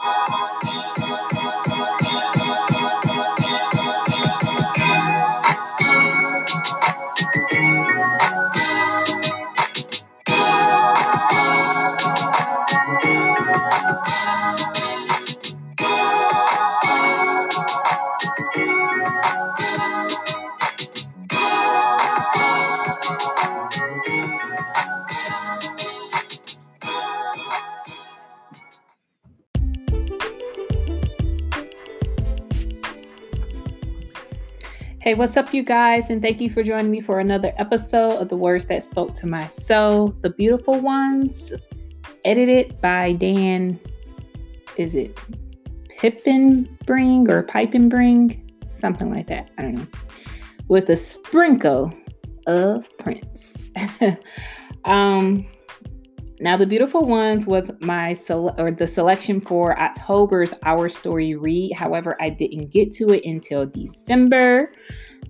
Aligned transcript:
Thank 0.00 0.64
you. 2.26 2.31
Hey, 35.02 35.14
what's 35.14 35.36
up, 35.36 35.52
you 35.52 35.64
guys? 35.64 36.10
And 36.10 36.22
thank 36.22 36.40
you 36.40 36.48
for 36.48 36.62
joining 36.62 36.92
me 36.92 37.00
for 37.00 37.18
another 37.18 37.52
episode 37.56 38.18
of 38.18 38.28
The 38.28 38.36
Words 38.36 38.66
That 38.66 38.84
Spoke 38.84 39.12
to 39.14 39.26
My 39.26 39.48
Soul, 39.48 40.10
The 40.20 40.30
Beautiful 40.30 40.78
Ones, 40.78 41.52
edited 42.24 42.80
by 42.80 43.14
Dan. 43.14 43.80
Is 44.76 44.94
it 44.94 45.18
Pippenbring 45.98 47.28
or 47.28 47.42
Pipenbring? 47.42 48.48
Something 48.72 49.12
like 49.12 49.26
that. 49.26 49.50
I 49.58 49.62
don't 49.62 49.74
know. 49.74 49.86
With 50.68 50.88
a 50.88 50.96
sprinkle 50.96 51.92
of 52.46 52.88
Prince. 52.98 53.56
um, 54.84 55.44
now, 56.42 56.56
The 56.56 56.66
Beautiful 56.66 57.02
Ones 57.02 57.46
was 57.46 57.70
my 57.82 58.14
sele- 58.14 58.52
or 58.58 58.72
the 58.72 58.88
selection 58.88 59.40
for 59.40 59.78
October's 59.78 60.52
Our 60.64 60.88
Story 60.88 61.36
read. 61.36 61.72
However, 61.72 62.16
I 62.20 62.30
didn't 62.30 62.70
get 62.70 62.90
to 62.94 63.10
it 63.10 63.24
until 63.24 63.64
December, 63.64 64.72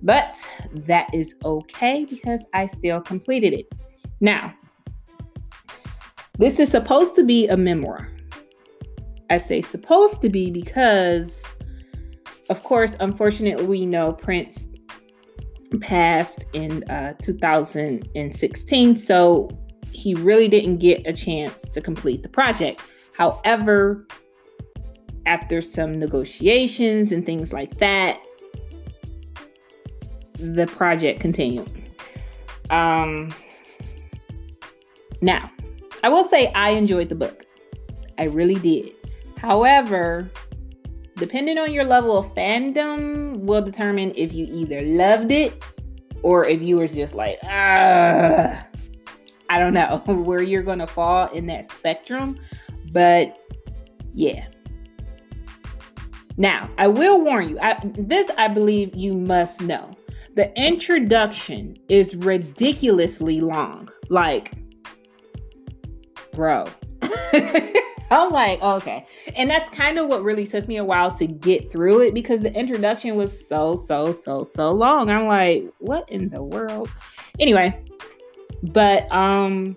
but 0.01 0.35
that 0.73 1.13
is 1.13 1.35
okay 1.45 2.05
because 2.05 2.47
I 2.55 2.65
still 2.65 2.99
completed 2.99 3.53
it. 3.53 3.71
Now, 4.21 4.55
this 6.39 6.57
is 6.57 6.69
supposed 6.69 7.13
to 7.17 7.23
be 7.23 7.47
a 7.47 7.57
memoir. 7.57 8.09
I 9.29 9.37
say 9.37 9.61
supposed 9.61 10.19
to 10.23 10.29
be 10.29 10.49
because, 10.49 11.43
of 12.49 12.63
course, 12.63 12.95
unfortunately, 12.99 13.67
we 13.67 13.85
know 13.85 14.13
Prince 14.13 14.67
passed 15.79 16.45
in 16.53 16.83
uh, 16.89 17.13
2016. 17.21 18.95
So 18.97 19.49
he 19.93 20.15
really 20.15 20.47
didn't 20.47 20.77
get 20.77 21.05
a 21.05 21.13
chance 21.13 21.61
to 21.61 21.81
complete 21.81 22.23
the 22.23 22.29
project. 22.29 22.81
However, 23.15 24.05
after 25.25 25.61
some 25.61 25.99
negotiations 25.99 27.11
and 27.11 27.25
things 27.25 27.53
like 27.53 27.77
that, 27.77 28.19
the 30.35 30.67
project 30.67 31.21
continued. 31.21 31.71
Um, 32.69 33.33
now, 35.21 35.49
I 36.03 36.09
will 36.09 36.23
say 36.23 36.51
I 36.53 36.71
enjoyed 36.71 37.09
the 37.09 37.15
book. 37.15 37.45
I 38.17 38.25
really 38.25 38.55
did. 38.55 38.91
However, 39.37 40.29
depending 41.15 41.57
on 41.57 41.71
your 41.71 41.83
level 41.83 42.17
of 42.17 42.33
fandom, 42.33 43.37
will 43.37 43.61
determine 43.61 44.11
if 44.15 44.33
you 44.33 44.47
either 44.51 44.81
loved 44.81 45.31
it 45.31 45.63
or 46.23 46.45
if 46.45 46.61
you 46.61 46.77
were 46.77 46.87
just 46.87 47.15
like, 47.15 47.37
ah 47.43 48.67
I 49.49 49.59
don't 49.59 49.73
know 49.73 50.01
where 50.13 50.41
you're 50.41 50.63
going 50.63 50.79
to 50.79 50.87
fall 50.87 51.27
in 51.29 51.45
that 51.47 51.71
spectrum, 51.71 52.39
but 52.91 53.37
yeah. 54.13 54.47
Now, 56.37 56.69
I 56.77 56.87
will 56.87 57.21
warn 57.21 57.49
you. 57.49 57.59
I, 57.61 57.79
this 57.95 58.29
I 58.37 58.47
believe 58.47 58.95
you 58.95 59.13
must 59.13 59.61
know. 59.61 59.91
The 60.35 60.51
introduction 60.59 61.77
is 61.89 62.15
ridiculously 62.15 63.39
long. 63.39 63.89
Like, 64.09 64.53
bro. 66.31 66.65
I'm 68.11 68.31
like, 68.31 68.61
okay. 68.61 69.05
And 69.35 69.49
that's 69.49 69.69
kind 69.69 69.97
of 69.97 70.07
what 70.07 70.23
really 70.23 70.45
took 70.45 70.67
me 70.67 70.77
a 70.77 70.83
while 70.83 71.09
to 71.17 71.27
get 71.27 71.71
through 71.71 72.01
it 72.01 72.13
because 72.13 72.41
the 72.41 72.53
introduction 72.53 73.15
was 73.15 73.47
so, 73.47 73.75
so, 73.75 74.11
so, 74.11 74.43
so 74.43 74.71
long. 74.71 75.09
I'm 75.09 75.27
like, 75.27 75.65
what 75.79 76.09
in 76.09 76.29
the 76.29 76.41
world? 76.41 76.89
Anyway, 77.39 77.83
but 78.71 79.11
um 79.11 79.75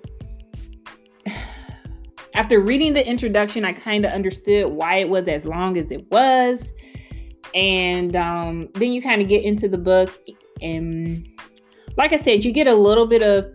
after 2.37 2.61
reading 2.61 2.93
the 2.93 3.07
introduction, 3.07 3.65
I 3.65 3.73
kind 3.73 4.05
of 4.05 4.13
understood 4.13 4.67
why 4.67 4.97
it 4.97 5.09
was 5.09 5.27
as 5.27 5.47
long 5.47 5.79
as 5.79 5.91
it 5.91 6.09
was. 6.11 6.71
And 7.55 8.15
um, 8.15 8.69
then 8.75 8.93
you 8.93 9.01
kind 9.01 9.23
of 9.23 9.29
get 9.29 9.43
into 9.43 9.69
the 9.69 9.79
book. 9.79 10.17
And 10.61 11.27
like 11.97 12.13
I 12.13 12.17
said, 12.19 12.45
you 12.45 12.53
get 12.53 12.67
a 12.67 12.75
little 12.75 13.07
bit 13.07 13.23
of 13.23 13.51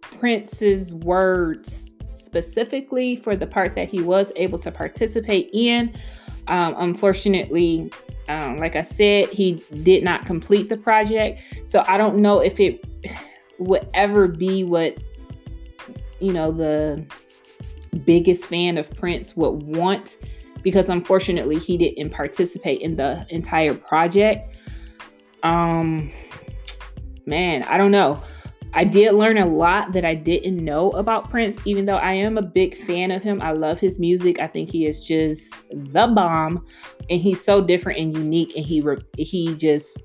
Prince's 0.00 0.92
words 0.92 1.94
specifically 2.12 3.14
for 3.14 3.36
the 3.36 3.46
part 3.46 3.76
that 3.76 3.88
he 3.88 4.02
was 4.02 4.32
able 4.34 4.58
to 4.58 4.72
participate 4.72 5.48
in. 5.52 5.92
Um, 6.48 6.74
unfortunately, 6.76 7.92
um, 8.28 8.58
like 8.58 8.74
I 8.74 8.82
said, 8.82 9.28
he 9.28 9.62
did 9.84 10.02
not 10.02 10.26
complete 10.26 10.68
the 10.68 10.76
project. 10.76 11.40
So 11.66 11.84
I 11.86 11.96
don't 11.96 12.16
know 12.16 12.40
if 12.40 12.58
it 12.58 12.84
would 13.58 13.88
ever 13.94 14.28
be 14.28 14.64
what 14.64 14.96
you 16.20 16.32
know 16.32 16.50
the 16.50 17.04
biggest 18.04 18.46
fan 18.46 18.78
of 18.78 18.90
Prince 18.96 19.36
would 19.36 19.76
want 19.76 20.16
because 20.62 20.88
unfortunately 20.88 21.58
he 21.58 21.76
didn't 21.76 22.10
participate 22.10 22.80
in 22.80 22.96
the 22.96 23.26
entire 23.30 23.74
project. 23.74 24.56
Um 25.42 26.10
man, 27.26 27.62
I 27.64 27.76
don't 27.76 27.90
know. 27.90 28.22
I 28.74 28.84
did 28.84 29.14
learn 29.14 29.38
a 29.38 29.46
lot 29.46 29.92
that 29.92 30.04
I 30.04 30.14
didn't 30.14 30.62
know 30.62 30.90
about 30.90 31.30
Prince 31.30 31.58
even 31.64 31.86
though 31.86 31.96
I 31.96 32.12
am 32.12 32.36
a 32.36 32.42
big 32.42 32.76
fan 32.76 33.10
of 33.10 33.22
him. 33.22 33.40
I 33.40 33.52
love 33.52 33.80
his 33.80 33.98
music. 33.98 34.40
I 34.40 34.46
think 34.46 34.70
he 34.70 34.86
is 34.86 35.04
just 35.04 35.54
the 35.70 36.08
bomb 36.08 36.64
and 37.08 37.20
he's 37.20 37.42
so 37.42 37.60
different 37.60 37.98
and 37.98 38.14
unique 38.14 38.56
and 38.56 38.64
he 38.64 38.80
re- 38.80 38.98
he 39.16 39.54
just 39.54 39.96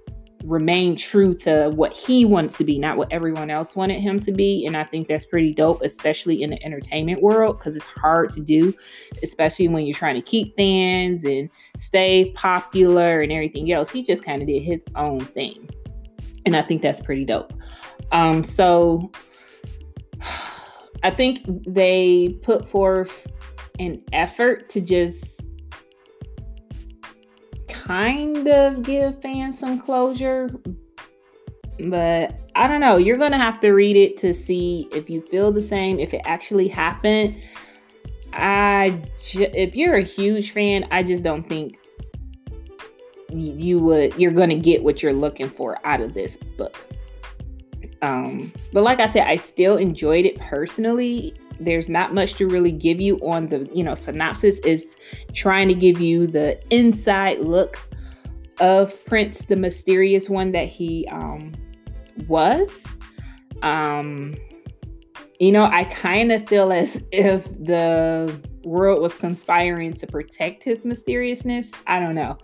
remain 0.45 0.95
true 0.95 1.33
to 1.33 1.69
what 1.69 1.93
he 1.93 2.25
wants 2.25 2.57
to 2.57 2.63
be, 2.63 2.79
not 2.79 2.97
what 2.97 3.11
everyone 3.11 3.49
else 3.49 3.75
wanted 3.75 3.99
him 3.99 4.19
to 4.21 4.31
be. 4.31 4.65
And 4.65 4.75
I 4.75 4.83
think 4.83 5.07
that's 5.07 5.25
pretty 5.25 5.53
dope, 5.53 5.81
especially 5.81 6.41
in 6.41 6.49
the 6.49 6.63
entertainment 6.63 7.21
world, 7.21 7.57
because 7.57 7.75
it's 7.75 7.85
hard 7.85 8.31
to 8.31 8.41
do, 8.41 8.73
especially 9.23 9.67
when 9.67 9.85
you're 9.85 9.95
trying 9.95 10.15
to 10.15 10.21
keep 10.21 10.55
fans 10.55 11.23
and 11.23 11.49
stay 11.77 12.31
popular 12.35 13.21
and 13.21 13.31
everything 13.31 13.71
else. 13.71 13.89
He 13.89 14.03
just 14.03 14.23
kind 14.23 14.41
of 14.41 14.47
did 14.47 14.61
his 14.61 14.83
own 14.95 15.21
thing. 15.21 15.69
And 16.45 16.55
I 16.55 16.61
think 16.63 16.81
that's 16.81 16.99
pretty 16.99 17.25
dope. 17.25 17.53
Um, 18.11 18.43
so 18.43 19.11
I 21.03 21.11
think 21.11 21.41
they 21.65 22.37
put 22.41 22.67
forth 22.67 23.27
an 23.79 24.01
effort 24.13 24.69
to 24.69 24.81
just 24.81 25.30
kind 27.85 28.47
of 28.47 28.83
give 28.83 29.21
fans 29.21 29.57
some 29.57 29.79
closure, 29.79 30.49
but 31.89 32.39
I 32.55 32.67
don't 32.67 32.79
know. 32.79 32.97
You're 32.97 33.17
going 33.17 33.31
to 33.31 33.37
have 33.37 33.59
to 33.61 33.71
read 33.71 33.95
it 33.95 34.17
to 34.17 34.33
see 34.33 34.87
if 34.91 35.09
you 35.09 35.21
feel 35.21 35.51
the 35.51 35.61
same, 35.61 35.99
if 35.99 36.13
it 36.13 36.21
actually 36.25 36.67
happened. 36.67 37.41
I 38.33 39.01
if 39.33 39.75
you're 39.75 39.95
a 39.95 40.03
huge 40.03 40.51
fan, 40.51 40.85
I 40.91 41.03
just 41.03 41.23
don't 41.23 41.43
think 41.43 41.77
you 43.29 43.79
would 43.79 44.17
you're 44.17 44.31
going 44.31 44.49
to 44.49 44.55
get 44.55 44.83
what 44.83 45.01
you're 45.01 45.13
looking 45.13 45.49
for 45.49 45.85
out 45.85 46.01
of 46.01 46.13
this 46.13 46.37
book. 46.57 46.77
Um, 48.01 48.51
but 48.73 48.83
like 48.83 48.99
I 48.99 49.05
said, 49.05 49.27
I 49.27 49.35
still 49.35 49.77
enjoyed 49.77 50.25
it 50.25 50.39
personally 50.39 51.35
there's 51.65 51.89
not 51.89 52.13
much 52.13 52.33
to 52.33 52.47
really 52.47 52.71
give 52.71 52.99
you 52.99 53.17
on 53.19 53.47
the 53.47 53.69
you 53.73 53.83
know 53.83 53.95
synopsis. 53.95 54.59
Is 54.59 54.95
trying 55.33 55.67
to 55.67 55.73
give 55.73 55.99
you 56.01 56.27
the 56.27 56.59
inside 56.73 57.39
look 57.39 57.77
of 58.59 59.03
prince 59.05 59.43
the 59.43 59.55
mysterious 59.55 60.29
one 60.29 60.51
that 60.51 60.67
he 60.67 61.07
um 61.11 61.53
was. 62.27 62.85
Um 63.61 64.35
you 65.39 65.51
know 65.51 65.65
i 65.65 65.83
kind 65.85 66.31
of 66.31 66.47
feel 66.47 66.71
as 66.71 67.01
if 67.11 67.43
the 67.53 68.39
world 68.63 69.01
was 69.01 69.13
conspiring 69.13 69.93
to 69.93 70.07
protect 70.07 70.63
his 70.63 70.85
mysteriousness. 70.85 71.71
I 71.87 71.99
don't 71.99 72.15
know. 72.15 72.37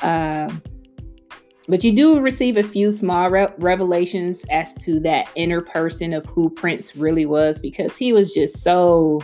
Uh, 0.00 0.50
but 1.68 1.82
you 1.82 1.92
do 1.92 2.20
receive 2.20 2.56
a 2.56 2.62
few 2.62 2.92
small 2.92 3.28
re- 3.28 3.52
revelations 3.58 4.44
as 4.50 4.72
to 4.84 5.00
that 5.00 5.28
inner 5.34 5.60
person 5.60 6.12
of 6.12 6.24
who 6.26 6.48
Prince 6.48 6.94
really 6.96 7.26
was 7.26 7.60
because 7.60 7.96
he 7.96 8.12
was 8.12 8.32
just 8.32 8.62
so 8.62 9.20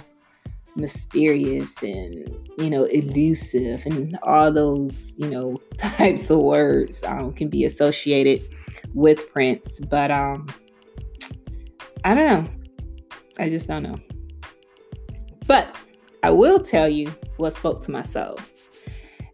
mysterious 0.75 1.83
and, 1.83 2.29
you 2.59 2.71
know, 2.71 2.85
elusive 2.85 3.85
and 3.87 4.19
all 4.23 4.51
those, 4.51 5.17
you 5.19 5.29
know, 5.29 5.57
types 5.79 6.31
of 6.31 6.41
words 6.41 7.05
um, 7.05 7.33
can 7.33 7.49
be 7.49 7.65
associated 7.65 8.43
with 8.95 9.31
Prince. 9.33 9.81
But 9.81 10.11
um, 10.11 10.49
I 12.05 12.15
don't 12.15 12.27
know. 12.27 12.51
I 13.39 13.49
just 13.49 13.69
don't 13.69 13.85
know. 13.85 13.99
But 15.47 15.77
I 16.25 16.31
will 16.31 16.59
tell 16.59 16.89
you 16.89 17.15
what 17.37 17.55
spoke 17.55 17.85
to 17.85 17.91
my 17.91 18.03
soul. 18.03 18.39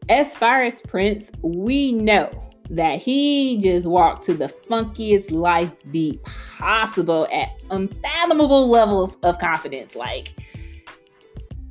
As 0.08 0.37
far 0.37 0.62
as 0.62 0.81
Prince, 0.82 1.31
we 1.43 1.93
know 1.93 2.47
that 2.70 2.98
he 2.98 3.58
just 3.58 3.86
walked 3.86 4.24
to 4.24 4.34
the 4.34 4.48
funkiest 4.48 5.30
life 5.30 5.72
beat 5.90 6.22
possible 6.58 7.26
at 7.32 7.48
unfathomable 7.70 8.68
levels 8.68 9.16
of 9.22 9.38
confidence. 9.38 9.96
Like, 9.96 10.34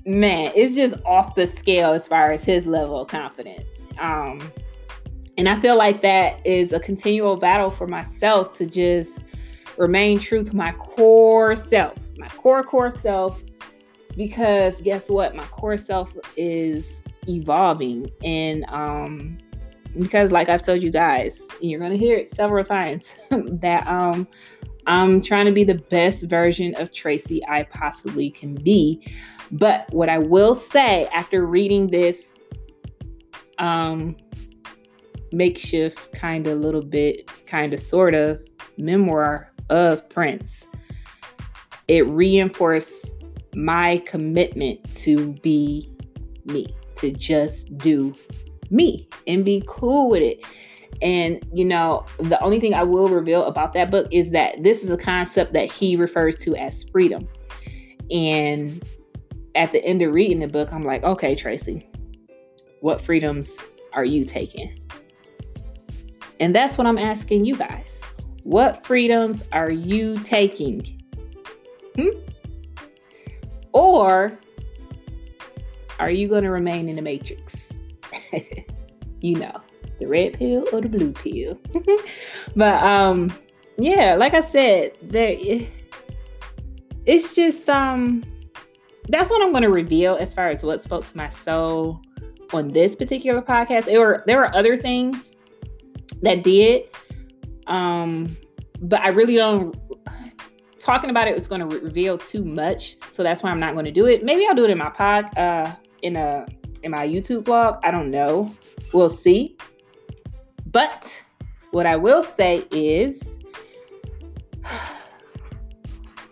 man, 0.05 0.51
it's 0.55 0.75
just 0.75 0.95
off 1.05 1.35
the 1.35 1.45
scale 1.45 1.91
as 1.91 2.07
far 2.07 2.31
as 2.31 2.43
his 2.43 2.65
level 2.65 3.01
of 3.01 3.07
confidence. 3.07 3.83
Um, 3.99 4.51
and 5.37 5.47
I 5.47 5.59
feel 5.59 5.77
like 5.77 6.01
that 6.01 6.45
is 6.45 6.73
a 6.73 6.79
continual 6.79 7.35
battle 7.35 7.69
for 7.69 7.87
myself 7.87 8.57
to 8.57 8.65
just 8.65 9.19
remain 9.77 10.17
true 10.17 10.43
to 10.43 10.55
my 10.55 10.71
core 10.73 11.55
self, 11.55 11.95
my 12.17 12.27
core, 12.29 12.63
core 12.63 12.97
self. 12.99 13.43
Because 14.15 14.81
guess 14.81 15.11
what? 15.11 15.35
My 15.35 15.45
core 15.45 15.77
self 15.77 16.15
is 16.35 17.03
evolving. 17.27 18.09
And 18.23 18.65
um, 18.69 19.37
because 19.99 20.31
like 20.31 20.49
I've 20.49 20.63
told 20.63 20.81
you 20.81 20.91
guys, 20.91 21.47
you're 21.61 21.79
gonna 21.79 21.97
hear 21.97 22.17
it 22.17 22.33
several 22.35 22.63
times 22.63 23.13
that 23.31 23.87
um 23.87 24.27
I'm 24.85 25.21
trying 25.21 25.45
to 25.45 25.51
be 25.51 25.63
the 25.63 25.75
best 25.75 26.23
version 26.23 26.73
of 26.75 26.93
Tracy 26.93 27.41
I 27.47 27.63
possibly 27.63 28.29
can 28.29 28.55
be. 28.55 29.05
But 29.51 29.93
what 29.93 30.07
I 30.07 30.17
will 30.17 30.55
say 30.55 31.07
after 31.13 31.45
reading 31.45 31.87
this 31.87 32.33
um 33.59 34.15
makeshift 35.31 36.13
kind 36.13 36.47
of 36.47 36.59
little 36.59 36.83
bit 36.83 37.29
kind 37.45 37.73
of 37.73 37.79
sort 37.79 38.13
of 38.13 38.39
memoir 38.77 39.51
of 39.69 40.07
Prince, 40.09 40.67
it 41.87 42.07
reinforced 42.07 43.15
my 43.55 43.97
commitment 44.05 44.93
to 44.93 45.33
be 45.41 45.91
me, 46.45 46.67
to 46.95 47.11
just 47.11 47.75
do 47.77 48.15
me 48.69 49.07
and 49.25 49.43
be 49.43 49.63
cool 49.67 50.09
with 50.09 50.21
it. 50.21 50.45
And, 51.01 51.45
you 51.53 51.65
know, 51.65 52.05
the 52.19 52.41
only 52.41 52.59
thing 52.59 52.73
I 52.73 52.83
will 52.83 53.07
reveal 53.07 53.43
about 53.45 53.73
that 53.73 53.91
book 53.91 54.07
is 54.11 54.31
that 54.31 54.63
this 54.63 54.83
is 54.83 54.89
a 54.89 54.97
concept 54.97 55.53
that 55.53 55.71
he 55.71 55.95
refers 55.95 56.35
to 56.37 56.55
as 56.55 56.83
freedom. 56.85 57.27
And 58.09 58.83
at 59.53 59.71
the 59.71 59.83
end 59.83 60.01
of 60.01 60.13
reading 60.13 60.39
the 60.39 60.47
book, 60.47 60.71
I'm 60.71 60.83
like, 60.83 61.03
okay, 61.03 61.35
Tracy, 61.35 61.87
what 62.81 63.01
freedoms 63.01 63.55
are 63.93 64.05
you 64.05 64.23
taking? 64.23 64.79
And 66.39 66.55
that's 66.55 66.77
what 66.77 66.87
I'm 66.87 66.97
asking 66.97 67.45
you 67.45 67.55
guys. 67.55 68.01
What 68.43 68.85
freedoms 68.85 69.43
are 69.51 69.71
you 69.71 70.17
taking? 70.19 71.01
Hmm? 71.95 72.09
Or 73.73 74.39
are 75.99 76.11
you 76.11 76.27
going 76.27 76.43
to 76.43 76.51
remain 76.51 76.89
in 76.89 76.95
the 76.95 77.01
matrix? 77.01 77.66
you 79.21 79.35
know, 79.35 79.61
the 79.99 80.05
red 80.05 80.33
pill 80.33 80.65
or 80.71 80.81
the 80.81 80.89
blue 80.89 81.11
pill. 81.11 81.59
but 82.55 82.81
um 82.83 83.33
yeah, 83.77 84.15
like 84.15 84.33
I 84.33 84.41
said, 84.41 84.97
there 85.01 85.37
it's 87.05 87.33
just 87.33 87.69
um 87.69 88.23
that's 89.09 89.29
what 89.29 89.41
I'm 89.41 89.51
going 89.51 89.63
to 89.63 89.69
reveal 89.69 90.15
as 90.15 90.33
far 90.33 90.49
as 90.49 90.63
what 90.63 90.83
spoke 90.83 91.05
to 91.05 91.15
my 91.15 91.29
soul 91.29 92.01
on 92.53 92.67
this 92.67 92.95
particular 92.95 93.41
podcast. 93.41 93.85
There 93.85 93.99
were 93.99 94.23
there 94.27 94.37
were 94.37 94.53
other 94.55 94.77
things 94.77 95.31
that 96.21 96.43
did 96.43 96.83
um 97.67 98.35
but 98.81 99.01
I 99.01 99.09
really 99.09 99.35
don't 99.35 99.75
talking 100.79 101.09
about 101.09 101.27
it 101.27 101.35
is 101.35 101.47
going 101.47 101.67
to 101.67 101.79
reveal 101.79 102.17
too 102.17 102.45
much, 102.45 102.97
so 103.11 103.21
that's 103.23 103.43
why 103.43 103.49
I'm 103.49 103.59
not 103.59 103.73
going 103.73 103.85
to 103.85 103.91
do 103.91 104.05
it. 104.05 104.23
Maybe 104.23 104.47
I'll 104.47 104.55
do 104.55 104.63
it 104.63 104.69
in 104.69 104.77
my 104.77 104.89
pod 104.89 105.37
uh 105.37 105.75
in 106.01 106.15
a 106.15 106.45
in 106.83 106.91
my 106.91 107.07
YouTube 107.07 107.43
vlog. 107.43 107.79
I 107.83 107.91
don't 107.91 108.11
know. 108.11 108.53
We'll 108.93 109.09
see. 109.09 109.57
But 110.67 111.23
what 111.71 111.85
I 111.85 111.95
will 111.95 112.23
say 112.23 112.65
is 112.71 113.37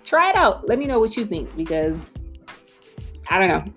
try 0.06 0.30
it 0.30 0.36
out. 0.36 0.68
Let 0.68 0.80
me 0.80 0.86
know 0.86 1.00
what 1.00 1.18
you 1.18 1.26
think 1.26 1.56
because 1.56 2.14
I 3.30 3.40
don't 3.40 3.48
know. 3.48 3.74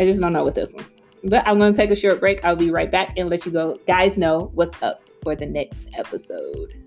I 0.00 0.04
just 0.06 0.20
don't 0.20 0.32
know 0.32 0.44
with 0.44 0.54
this 0.54 0.72
one. 0.72 0.86
But 1.24 1.46
I'm 1.46 1.58
going 1.58 1.72
to 1.72 1.76
take 1.76 1.90
a 1.90 1.96
short 1.96 2.20
break. 2.20 2.44
I'll 2.44 2.56
be 2.56 2.70
right 2.70 2.90
back 2.90 3.16
and 3.16 3.30
let 3.30 3.46
you 3.46 3.52
go 3.52 3.78
guys 3.86 4.18
know 4.18 4.50
what's 4.54 4.80
up 4.82 5.02
for 5.22 5.36
the 5.36 5.46
next 5.46 5.86
episode. 5.94 6.81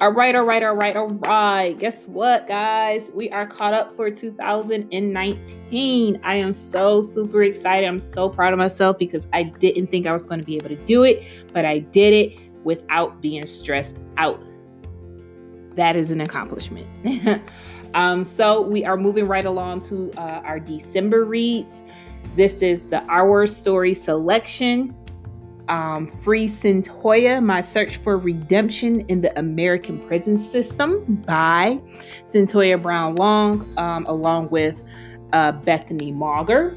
All 0.00 0.12
right, 0.12 0.34
all 0.34 0.44
right, 0.44 0.62
all 0.62 0.74
right, 0.74 0.96
all 0.96 1.10
right. 1.10 1.78
Guess 1.78 2.08
what, 2.08 2.48
guys? 2.48 3.10
We 3.14 3.28
are 3.32 3.46
caught 3.46 3.74
up 3.74 3.94
for 3.94 4.10
2019. 4.10 6.20
I 6.24 6.34
am 6.36 6.54
so 6.54 7.02
super 7.02 7.42
excited. 7.42 7.86
I'm 7.86 8.00
so 8.00 8.30
proud 8.30 8.54
of 8.54 8.58
myself 8.58 8.96
because 8.96 9.28
I 9.34 9.42
didn't 9.42 9.88
think 9.88 10.06
I 10.06 10.14
was 10.14 10.24
going 10.24 10.40
to 10.40 10.46
be 10.46 10.56
able 10.56 10.70
to 10.70 10.82
do 10.86 11.02
it, 11.02 11.22
but 11.52 11.66
I 11.66 11.80
did 11.80 12.14
it 12.14 12.34
without 12.64 13.20
being 13.20 13.44
stressed 13.44 13.98
out. 14.16 14.42
That 15.74 15.96
is 15.96 16.10
an 16.10 16.22
accomplishment. 16.22 16.86
um, 17.94 18.24
so 18.24 18.62
we 18.62 18.86
are 18.86 18.96
moving 18.96 19.26
right 19.26 19.44
along 19.44 19.82
to 19.82 20.10
uh, 20.16 20.40
our 20.46 20.58
December 20.58 21.26
reads. 21.26 21.82
This 22.36 22.62
is 22.62 22.86
the 22.86 23.02
Our 23.02 23.46
Story 23.46 23.92
selection 23.92 24.96
um, 25.70 26.08
Free 26.08 26.48
Cyntoia 26.48 27.42
My 27.42 27.60
Search 27.60 27.96
for 27.96 28.18
Redemption 28.18 29.00
in 29.02 29.20
the 29.20 29.36
American 29.38 30.00
Prison 30.00 30.36
System 30.36 31.22
by 31.26 31.80
Cyntoia 32.24 32.80
Brown 32.82 33.14
Long, 33.14 33.72
um, 33.78 34.04
along 34.06 34.50
with 34.50 34.82
uh, 35.32 35.52
Bethany 35.52 36.12
Mauger. 36.12 36.76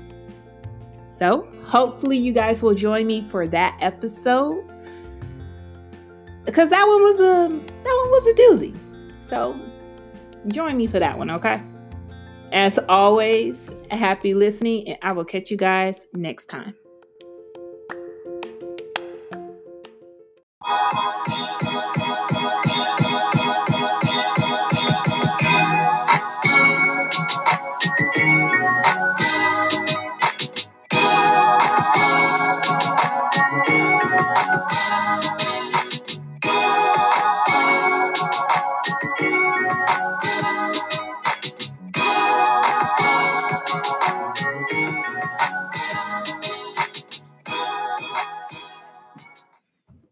So, 1.08 1.48
hopefully, 1.64 2.18
you 2.18 2.32
guys 2.34 2.62
will 2.62 2.76
join 2.76 3.08
me 3.08 3.24
for 3.24 3.48
that 3.48 3.78
episode 3.82 4.64
because 6.46 6.70
that 6.70 6.88
one 6.88 7.02
was 7.02 7.20
a 7.20 7.50
that 7.50 8.04
one 8.04 8.12
was 8.12 8.28
a 8.28 8.34
doozy. 8.34 8.78
So, 9.28 9.60
join 10.48 10.78
me 10.78 10.88
for 10.88 11.00
that 11.00 11.18
one, 11.18 11.32
okay? 11.32 11.62
As 12.52 12.78
always, 12.88 13.70
happy 13.90 14.36
listening, 14.36 14.88
and 14.88 14.98
I 15.02 15.12
will 15.14 15.26
catch 15.26 15.50
you 15.50 15.58
guys 15.58 16.06
next 16.14 16.46
time. 16.46 16.76